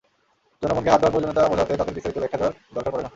[0.61, 3.09] জনগণকে হাত ধোয়ার প্রয়োজনীয়তা বোঝাতে তাঁদের বিস্তারিত ব্যাখ্যা দেওয়ার দরকার পড়ে না।